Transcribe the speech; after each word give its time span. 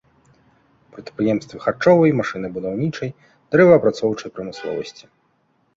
Прадпрыемствы 0.95 1.57
харчовай, 1.65 2.11
машынабудаўнічай, 2.23 3.09
дрэваапрацоўчай 3.53 4.29
прамысловасці. 4.39 5.05